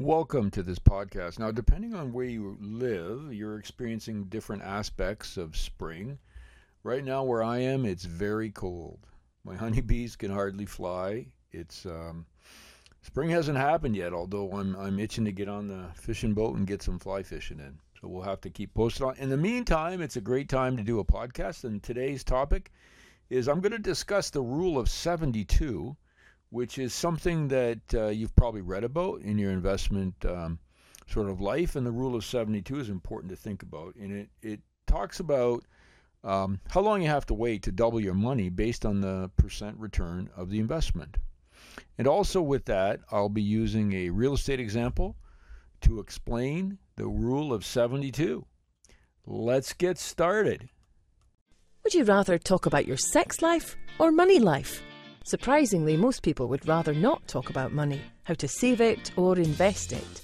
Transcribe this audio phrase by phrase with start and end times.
[0.00, 1.38] Welcome to this podcast.
[1.38, 6.18] Now, depending on where you live, you're experiencing different aspects of spring.
[6.82, 9.06] Right now, where I am, it's very cold.
[9.44, 11.26] My honeybees can hardly fly.
[11.52, 12.24] It's um,
[13.02, 16.66] spring hasn't happened yet, although I'm I'm itching to get on the fishing boat and
[16.66, 17.78] get some fly fishing in.
[18.00, 19.16] So we'll have to keep posted on.
[19.18, 21.64] In the meantime, it's a great time to do a podcast.
[21.64, 22.72] And today's topic
[23.28, 25.94] is I'm going to discuss the rule of 72
[26.50, 30.58] which is something that uh, you've probably read about in your investment um,
[31.06, 31.76] sort of life.
[31.76, 33.94] And the rule of 72 is important to think about.
[33.94, 35.64] And it, it talks about
[36.24, 39.78] um, how long you have to wait to double your money based on the percent
[39.78, 41.16] return of the investment.
[41.96, 45.16] And also, with that, I'll be using a real estate example
[45.82, 48.44] to explain the rule of 72.
[49.26, 50.68] Let's get started.
[51.84, 54.82] Would you rather talk about your sex life or money life?
[55.30, 59.92] Surprisingly, most people would rather not talk about money, how to save it, or invest
[59.92, 60.22] it.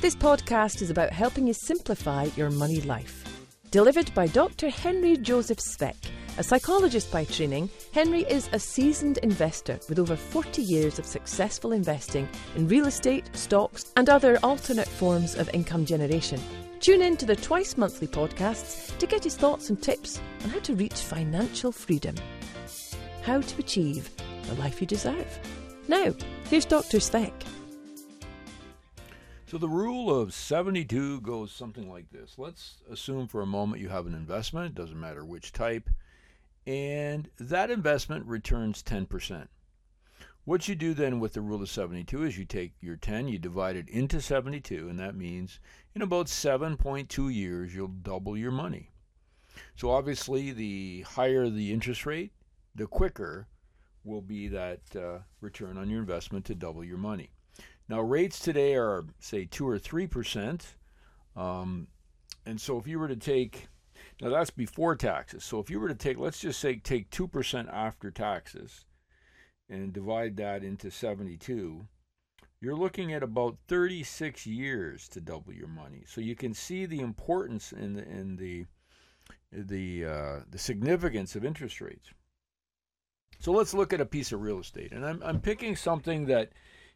[0.00, 3.22] This podcast is about helping you simplify your money life.
[3.70, 4.68] Delivered by Dr.
[4.68, 5.94] Henry Joseph Svec,
[6.38, 11.70] a psychologist by training, Henry is a seasoned investor with over 40 years of successful
[11.70, 16.40] investing in real estate, stocks, and other alternate forms of income generation.
[16.80, 20.58] Tune in to the twice monthly podcasts to get his thoughts and tips on how
[20.58, 22.16] to reach financial freedom.
[23.22, 24.10] How to achieve
[24.48, 25.38] the life you deserve.
[25.86, 26.14] Now,
[26.48, 26.98] here's Dr.
[26.98, 27.32] Svec.
[29.46, 32.34] So the rule of 72 goes something like this.
[32.36, 35.88] Let's assume for a moment you have an investment, it doesn't matter which type,
[36.66, 39.48] and that investment returns 10%.
[40.44, 43.38] What you do then with the rule of 72 is you take your 10, you
[43.38, 45.60] divide it into 72, and that means
[45.94, 48.90] in about 7.2 years you'll double your money.
[49.76, 52.32] So obviously, the higher the interest rate,
[52.74, 53.48] the quicker
[54.04, 57.30] will be that uh, return on your investment to double your money.
[57.88, 60.62] Now, rates today are, say, 2 or 3%.
[61.36, 61.88] Um,
[62.44, 63.68] and so if you were to take,
[64.20, 65.44] now that's before taxes.
[65.44, 68.84] So if you were to take, let's just say, take 2% after taxes
[69.70, 71.86] and divide that into 72,
[72.60, 76.02] you're looking at about 36 years to double your money.
[76.06, 78.66] So you can see the importance in the, in the,
[79.52, 82.10] the, uh, the significance of interest rates.
[83.38, 84.92] So let's look at a piece of real estate.
[84.92, 86.50] And I'm, I'm picking something that,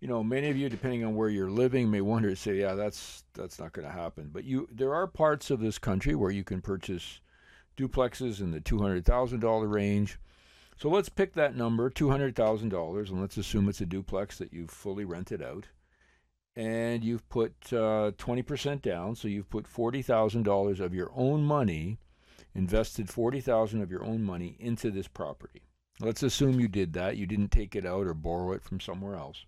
[0.00, 2.74] you know, many of you, depending on where you're living, may wonder to say, yeah,
[2.74, 4.30] that's that's not going to happen.
[4.32, 7.20] But you, there are parts of this country where you can purchase
[7.76, 10.18] duplexes in the two hundred thousand dollar range.
[10.76, 14.38] So let's pick that number, two hundred thousand dollars, and let's assume it's a duplex
[14.38, 15.68] that you've fully rented out,
[16.56, 19.14] and you've put uh, twenty uh, percent down.
[19.14, 21.98] So you've put forty thousand dollars of your own money,
[22.54, 25.62] invested forty thousand of your own money into this property.
[26.00, 27.16] Let's assume you did that.
[27.16, 29.46] You didn't take it out or borrow it from somewhere else.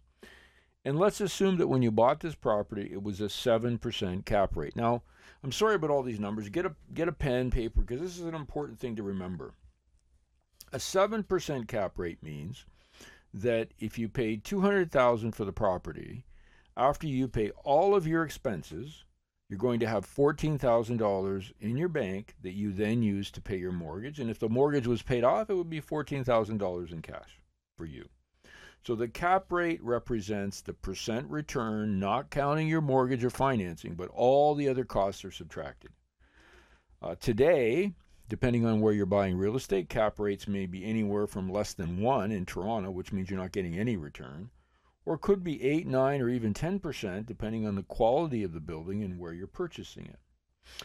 [0.84, 4.76] And let's assume that when you bought this property, it was a 7% cap rate.
[4.76, 5.02] Now,
[5.42, 6.48] I'm sorry about all these numbers.
[6.48, 9.54] Get a, get a pen, paper, because this is an important thing to remember.
[10.72, 12.66] A 7% cap rate means
[13.34, 16.24] that if you paid 200000 for the property,
[16.76, 19.04] after you pay all of your expenses,
[19.48, 23.72] you're going to have $14,000 in your bank that you then use to pay your
[23.72, 24.18] mortgage.
[24.18, 27.40] And if the mortgage was paid off, it would be $14,000 in cash
[27.76, 28.08] for you.
[28.84, 34.10] So the cap rate represents the percent return, not counting your mortgage or financing, but
[34.10, 35.90] all the other costs are subtracted.
[37.02, 37.92] Uh, today,
[38.28, 42.00] depending on where you're buying real estate, cap rates may be anywhere from less than
[42.00, 44.50] one in Toronto, which means you're not getting any return,
[45.06, 49.02] or could be 8, 9, or even 10%, depending on the quality of the building
[49.04, 50.18] and where you're purchasing it.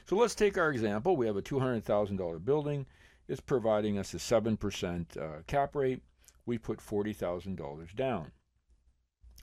[0.06, 1.18] So let's take our example.
[1.18, 2.86] We have a $200,000 building.
[3.28, 6.04] It's providing us a 7% uh, cap rate.
[6.46, 8.32] We put $40,000 down.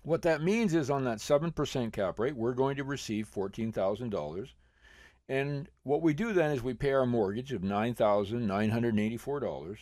[0.04, 4.48] What that means is on that 7% cap rate, we're going to receive $14,000.
[5.28, 9.76] And what we do then is we pay our mortgage of $9,984,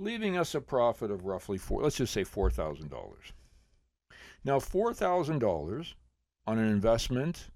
[0.00, 2.90] leaving us a profit of roughly four, let's just say $4,000.
[4.44, 5.94] Now, $4,000
[6.46, 7.48] on an investment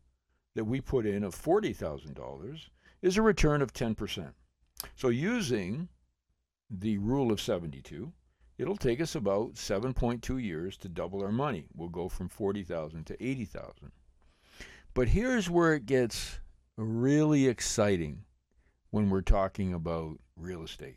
[0.54, 2.60] that we put in of $40,000
[3.02, 4.32] is a return of 10%.
[4.96, 5.88] So, using
[6.70, 8.12] the rule of 72,
[8.56, 11.66] it'll take us about 7.2 years to double our money.
[11.74, 13.92] We'll go from 40,000 to 80,000.
[14.94, 16.40] But here's where it gets
[16.76, 18.24] really exciting
[18.90, 20.96] when we're talking about real estate.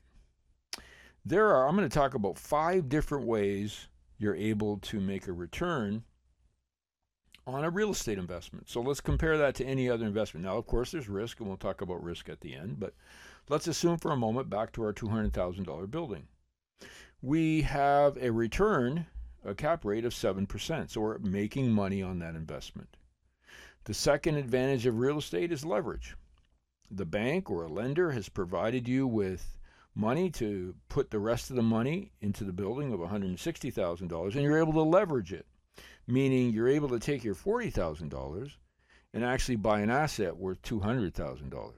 [1.25, 3.87] There are I'm going to talk about five different ways
[4.21, 6.03] you're able to make a return
[7.47, 8.69] on a real estate investment.
[8.69, 10.45] So let's compare that to any other investment.
[10.45, 12.93] Now, of course, there's risk, and we'll talk about risk at the end, but
[13.49, 16.27] let's assume for a moment back to our $200,000 building.
[17.23, 19.07] We have a return,
[19.43, 20.91] a cap rate of 7%.
[20.91, 22.97] So we're making money on that investment.
[23.85, 26.15] The second advantage of real estate is leverage.
[26.91, 29.57] The bank or a lender has provided you with
[29.95, 34.59] money to put the rest of the money into the building of $160,000 and you're
[34.59, 35.45] able to leverage it,
[36.07, 38.51] meaning you're able to take your $40,000
[39.13, 41.73] and actually buy an asset worth $200,000.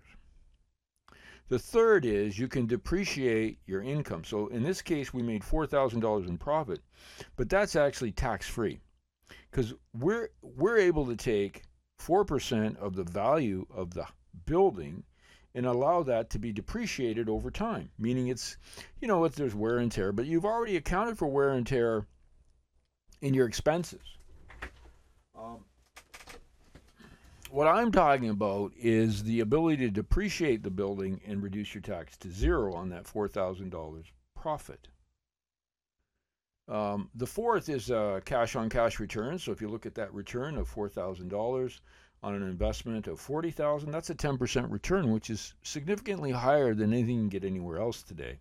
[1.50, 4.24] The third is you can depreciate your income.
[4.24, 6.82] So in this case, we made $4,000 in profit,
[7.36, 8.80] but that's actually tax free
[9.52, 11.64] because we're, we're able to take
[12.00, 14.06] 4% of the value of the
[14.46, 15.04] building
[15.56, 18.58] and allow that to be depreciated over time, meaning it's,
[19.02, 22.06] you know, if there's wear and tear, but you've already accounted for wear and tear
[23.22, 24.02] in your expenses.
[25.38, 25.64] Um,
[27.52, 32.18] what I'm talking about is the ability to depreciate the building and reduce your tax
[32.18, 34.04] to zero on that $4,000
[34.36, 34.88] profit.
[36.68, 39.38] Um, the fourth is uh, cash on cash return.
[39.38, 41.80] So if you look at that return of $4,000
[42.24, 47.16] on an investment of 40000 that's a 10% return, which is significantly higher than anything
[47.16, 48.40] you can get anywhere else today.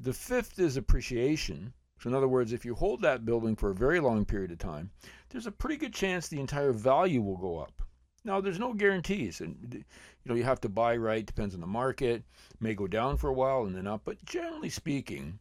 [0.00, 1.72] The fifth is appreciation.
[2.00, 4.58] So, in other words, if you hold that building for a very long period of
[4.58, 4.90] time,
[5.30, 7.82] there's a pretty good chance the entire value will go up.
[8.24, 9.84] Now, there's no guarantees, and you
[10.26, 11.24] know you have to buy right.
[11.24, 12.24] Depends on the market.
[12.60, 15.38] May go down for a while and then up, but generally speaking,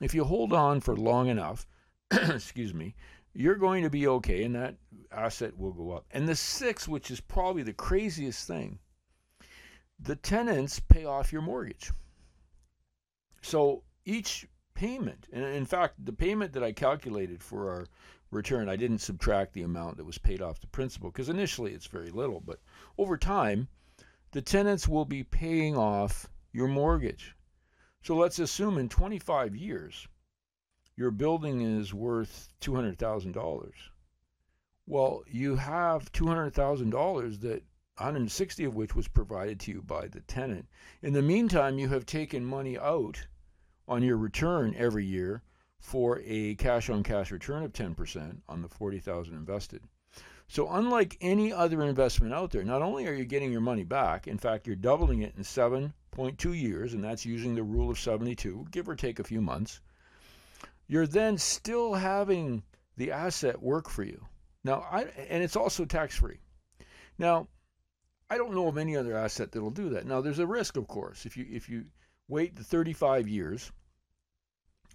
[0.00, 1.66] if you hold on for long enough,
[2.10, 2.94] excuse me,
[3.38, 4.74] you're going to be okay, and that
[5.12, 6.04] asset will go up.
[6.10, 8.80] And the sixth, which is probably the craziest thing,
[10.00, 11.92] the tenants pay off your mortgage.
[13.40, 15.28] So each payment.
[15.32, 17.86] And in fact, the payment that I calculated for our
[18.32, 21.86] return, I didn't subtract the amount that was paid off the principal because initially it's
[21.86, 22.58] very little, but
[22.98, 23.68] over time,
[24.32, 27.36] the tenants will be paying off your mortgage.
[28.02, 30.08] So let's assume in 25 years,
[30.98, 33.70] your building is worth $200,000.
[34.84, 37.62] Well, you have $200,000 that
[37.98, 40.66] 160 of which was provided to you by the tenant.
[41.00, 43.24] In the meantime, you have taken money out
[43.86, 45.44] on your return every year
[45.78, 49.84] for a cash on cash return of 10% on the 40,000 invested.
[50.48, 54.26] So unlike any other investment out there, not only are you getting your money back,
[54.26, 58.66] in fact you're doubling it in 7.2 years and that's using the rule of 72,
[58.72, 59.80] give or take a few months.
[60.88, 62.62] You're then still having
[62.96, 64.26] the asset work for you.
[64.64, 66.38] Now, I and it's also tax free.
[67.18, 67.48] Now,
[68.30, 70.06] I don't know of any other asset that'll do that.
[70.06, 71.86] Now, there's a risk, of course, if you if you
[72.26, 73.70] wait the 35 years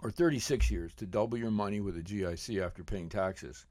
[0.01, 3.65] or 36 years to double your money with a GIC after paying taxes,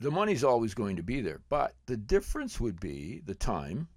[0.00, 1.40] the money's always going to be there.
[1.48, 3.88] But the difference would be the time,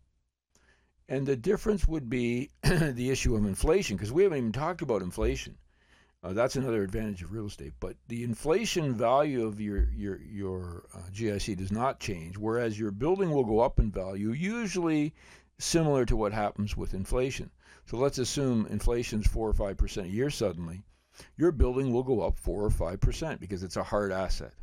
[1.07, 5.01] and the difference would be the issue of inflation, because we haven't even talked about
[5.01, 5.57] inflation.
[6.23, 7.73] Uh, that's another advantage of real estate.
[7.79, 12.91] But the inflation value of your your your uh, GIC does not change, whereas your
[12.91, 15.13] building will go up in value, usually
[15.57, 17.49] similar to what happens with inflation.
[17.85, 20.83] So let's assume inflation's four or five percent a year suddenly
[21.35, 24.53] your building will go up 4 or 5% because it's a hard asset.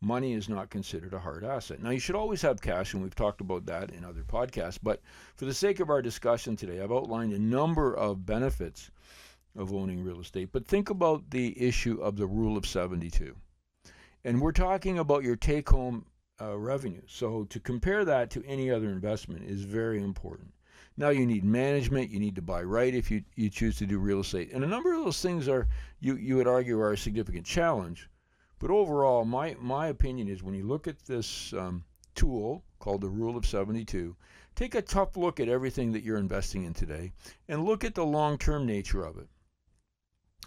[0.00, 1.82] Money is not considered a hard asset.
[1.82, 5.00] Now, you should always have cash, and we've talked about that in other podcasts, but
[5.36, 8.90] for the sake of our discussion today, I've outlined a number of benefits
[9.56, 10.50] of owning real estate.
[10.52, 13.34] But think about the issue of the rule of 72.
[14.24, 16.06] And we're talking about your take home
[16.40, 17.02] uh, revenue.
[17.06, 20.52] So to compare that to any other investment is very important.
[20.96, 22.10] Now you need management.
[22.10, 24.52] You need to buy right if you, you choose to do real estate.
[24.52, 25.68] And a number of those things are,
[26.00, 28.08] you, you would argue, are a significant challenge.
[28.58, 31.84] But overall, my, my opinion is when you look at this um,
[32.14, 34.16] tool called the Rule of 72,
[34.54, 37.12] take a tough look at everything that you're investing in today
[37.48, 39.28] and look at the long term nature of it.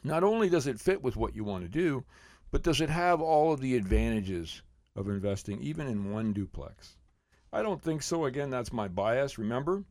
[0.03, 2.03] Not only does it fit with what you want to do,
[2.51, 4.61] but does it have all of the advantages
[4.95, 6.97] of investing even in one duplex?
[7.51, 8.25] I don't think so.
[8.25, 9.37] Again, that's my bias.
[9.37, 9.83] Remember,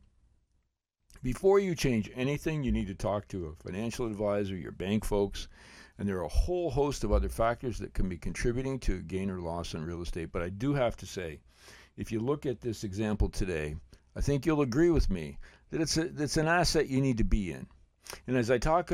[1.23, 5.47] before you change anything, you need to talk to a financial advisor, your bank folks,
[5.97, 9.29] and there are a whole host of other factors that can be contributing to gain
[9.29, 10.31] or loss in real estate.
[10.31, 11.39] But I do have to say,
[11.95, 13.75] if you look at this example today,
[14.15, 15.37] I think you'll agree with me
[15.71, 17.67] that it's, a, it's an asset you need to be in.
[18.27, 18.91] And as I talk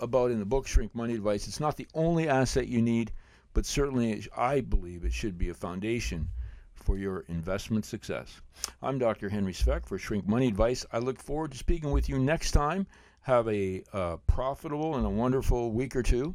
[0.00, 3.12] about in the book Shrink Money Advice, it's not the only asset you need,
[3.52, 6.28] but certainly I believe it should be a foundation
[6.74, 8.40] for your investment success.
[8.82, 9.28] I'm Dr.
[9.28, 10.84] Henry Svec for Shrink Money Advice.
[10.92, 12.86] I look forward to speaking with you next time.
[13.22, 16.34] Have a uh, profitable and a wonderful week or two.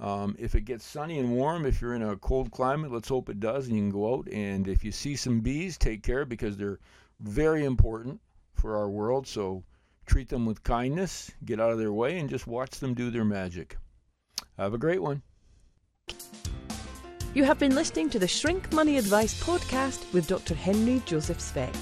[0.00, 3.28] Um, if it gets sunny and warm, if you're in a cold climate, let's hope
[3.28, 4.28] it does, and you can go out.
[4.32, 6.80] And if you see some bees, take care because they're
[7.20, 8.20] very important
[8.54, 9.26] for our world.
[9.28, 9.62] So
[10.04, 13.24] treat them with kindness, get out of their way, and just watch them do their
[13.24, 13.76] magic.
[14.58, 15.22] Have a great one.
[17.34, 20.54] You have been listening to the Shrink Money Advice podcast with Dr.
[20.54, 21.74] Henry Joseph Svec.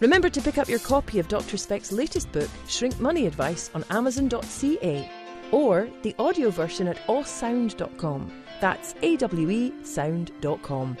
[0.00, 1.56] Remember to pick up your copy of Dr.
[1.56, 5.10] Svec's latest book, Shrink Money Advice, on Amazon.ca
[5.50, 8.30] or the audio version at awesound.com.
[8.60, 10.96] That's awesound.com.